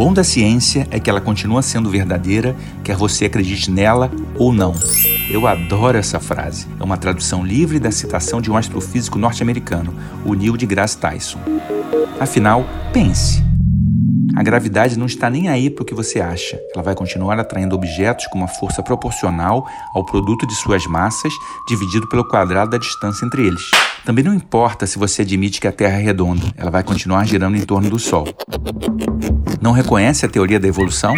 [0.00, 4.74] bom da ciência é que ela continua sendo verdadeira, quer você acredite nela ou não.
[5.30, 6.66] Eu adoro essa frase.
[6.80, 9.94] É uma tradução livre da citação de um astrofísico norte-americano,
[10.24, 11.38] o Neil deGrasse Tyson.
[12.18, 12.64] Afinal,
[12.94, 13.49] pense.
[14.36, 16.58] A gravidade não está nem aí para o que você acha.
[16.74, 21.32] Ela vai continuar atraindo objetos com uma força proporcional ao produto de suas massas
[21.68, 23.70] dividido pelo quadrado da distância entre eles.
[24.04, 27.56] Também não importa se você admite que a Terra é redonda, ela vai continuar girando
[27.56, 28.26] em torno do Sol.
[29.60, 31.14] Não reconhece a teoria da evolução?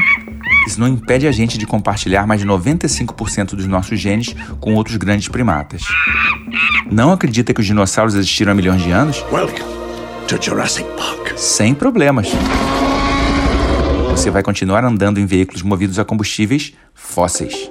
[0.66, 4.96] Isso não impede a gente de compartilhar mais de 95% dos nossos genes com outros
[4.96, 5.82] grandes primatas.
[6.90, 9.24] Não acredita que os dinossauros existiram há milhões de anos?
[9.32, 9.64] Welcome
[10.28, 11.36] to Jurassic Park.
[11.36, 12.28] Sem problemas.
[14.22, 17.68] Você vai continuar andando em veículos movidos a combustíveis fósseis.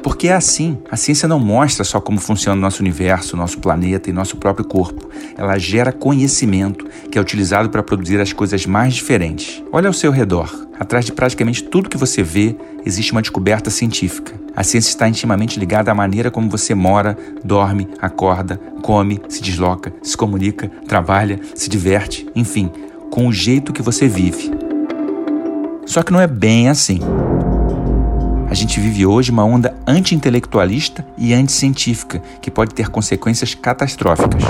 [0.00, 0.78] Porque é assim.
[0.88, 4.64] A ciência não mostra só como funciona o nosso universo, nosso planeta e nosso próprio
[4.64, 5.10] corpo.
[5.36, 9.60] Ela gera conhecimento que é utilizado para produzir as coisas mais diferentes.
[9.72, 10.68] Olha ao seu redor.
[10.78, 14.34] Atrás de praticamente tudo que você vê, existe uma descoberta científica.
[14.54, 19.92] A ciência está intimamente ligada à maneira como você mora, dorme, acorda, come, se desloca,
[20.00, 22.70] se comunica, trabalha, se diverte, enfim,
[23.10, 24.65] com o jeito que você vive.
[25.86, 26.98] Só que não é bem assim.
[28.50, 34.42] A gente vive hoje uma onda anti-intelectualista e anticientífica que pode ter consequências catastróficas.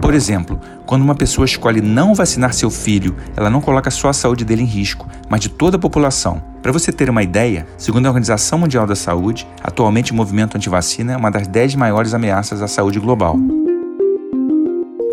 [0.00, 4.12] Por exemplo, quando uma pessoa escolhe não vacinar seu filho, ela não coloca só a
[4.14, 6.42] saúde dele em risco, mas de toda a população.
[6.62, 11.12] Para você ter uma ideia, segundo a Organização Mundial da Saúde, atualmente o movimento anti-vacina
[11.12, 13.36] é uma das 10 maiores ameaças à saúde global.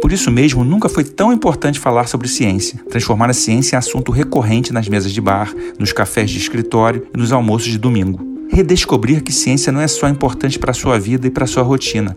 [0.05, 4.11] Por isso mesmo, nunca foi tão importante falar sobre ciência, transformar a ciência em assunto
[4.11, 8.23] recorrente nas mesas de bar, nos cafés de escritório e nos almoços de domingo.
[8.47, 11.63] Redescobrir que ciência não é só importante para a sua vida e para a sua
[11.63, 12.15] rotina.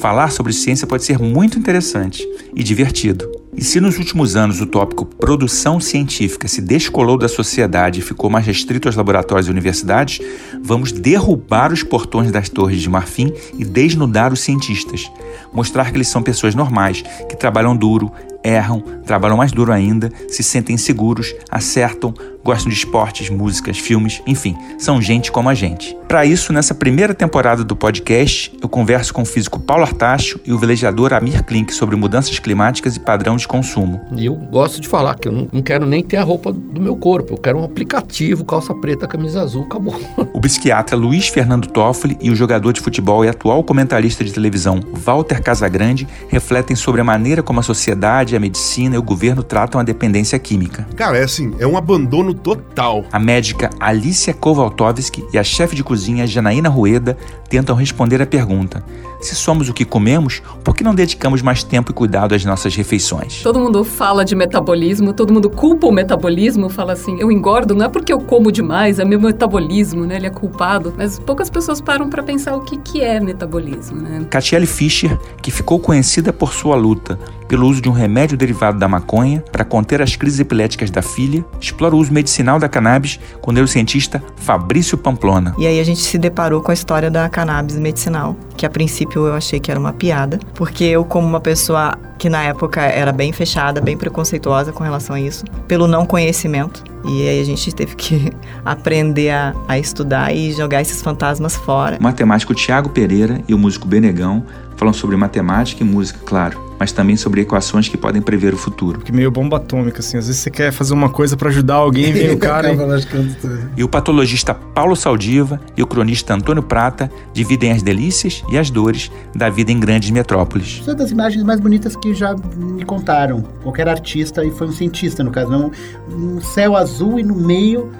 [0.00, 3.30] Falar sobre ciência pode ser muito interessante e divertido.
[3.58, 8.30] E se nos últimos anos o tópico produção científica se descolou da sociedade e ficou
[8.30, 10.20] mais restrito aos laboratórios e universidades,
[10.62, 15.10] vamos derrubar os portões das torres de marfim e desnudar os cientistas.
[15.52, 18.12] Mostrar que eles são pessoas normais, que trabalham duro,
[18.48, 24.56] erram, trabalham mais duro ainda, se sentem seguros, acertam, gostam de esportes, músicas, filmes, enfim,
[24.78, 25.96] são gente como a gente.
[26.08, 30.52] Para isso, nessa primeira temporada do podcast, eu converso com o físico Paulo Artacho e
[30.52, 34.00] o velejador Amir Klink sobre mudanças climáticas e padrão de consumo.
[34.16, 36.80] E eu gosto de falar que eu não, não quero nem ter a roupa do
[36.80, 39.98] meu corpo, eu quero um aplicativo, calça preta, camisa azul, acabou.
[40.32, 44.80] O psiquiatra Luiz Fernando Toffoli e o jogador de futebol e atual comentarista de televisão
[44.92, 49.80] Walter Casagrande refletem sobre a maneira como a sociedade, a medicina e o governo tratam
[49.80, 50.86] a dependência química.
[50.96, 53.04] Cara, é assim, é um abandono total.
[53.12, 57.16] A médica Alicia Kowaltowski e a chefe de cozinha Janaína Rueda
[57.48, 58.82] tentam responder à pergunta:
[59.20, 62.74] se somos o que comemos, por que não dedicamos mais tempo e cuidado às nossas
[62.74, 63.42] refeições?
[63.42, 67.86] Todo mundo fala de metabolismo, todo mundo culpa o metabolismo, fala assim: eu engordo não
[67.86, 70.16] é porque eu como demais, é meu metabolismo, né?
[70.16, 70.94] Ele é culpado.
[70.96, 74.26] Mas poucas pessoas param para pensar o que, que é metabolismo, né?
[74.30, 77.18] Catiele Fischer, que ficou conhecida por sua luta
[77.48, 81.44] pelo uso de um remédio derivado da maconha para conter as crises epiléticas da filha,
[81.58, 85.54] explora o uso medicinal da cannabis com o neurocientista Fabrício Pamplona.
[85.58, 89.07] E aí a gente se deparou com a história da cannabis medicinal, que a princípio
[89.16, 93.12] eu achei que era uma piada, porque eu, como uma pessoa que na época era
[93.12, 96.82] bem fechada, bem preconceituosa com relação a isso, pelo não conhecimento.
[97.04, 98.32] E aí a gente teve que
[98.64, 101.96] aprender a, a estudar e jogar esses fantasmas fora.
[101.98, 104.44] O matemático Tiago Pereira e o músico Benegão
[104.76, 109.00] falam sobre matemática e música, claro mas também sobre equações que podem prever o futuro.
[109.00, 110.18] Que meio bomba atômica, assim.
[110.18, 112.72] Às vezes você quer fazer uma coisa para ajudar alguém, vem o cara.
[112.72, 113.80] e...
[113.80, 118.70] e o patologista Paulo Saldiva e o cronista Antônio Prata dividem as delícias e as
[118.70, 120.82] dores da vida em grandes metrópoles.
[120.86, 123.42] Uma das imagens mais bonitas que já me contaram.
[123.62, 125.70] Qualquer artista, e foi um cientista no caso, não,
[126.08, 127.90] um céu azul e no meio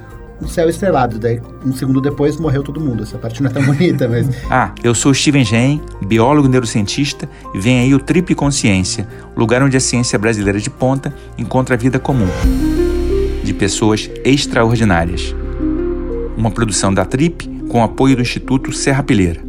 [0.40, 1.18] um céu estrelado.
[1.18, 3.02] Daí, um segundo depois, morreu todo mundo.
[3.02, 4.28] Essa parte não é tão bonita, mas...
[4.50, 9.06] ah, eu sou Steven Gen, biólogo neurocientista, e vem aí o Trip Consciência,
[9.36, 12.28] lugar onde a ciência brasileira de ponta encontra a vida comum.
[13.42, 15.34] De pessoas extraordinárias.
[16.36, 19.47] Uma produção da Trip com apoio do Instituto Serra Pileira.